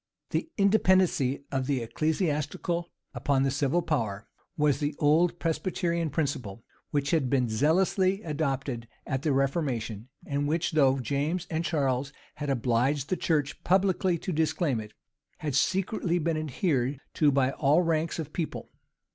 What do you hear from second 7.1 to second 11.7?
had been zealously adopted at the reformation, and which, though James and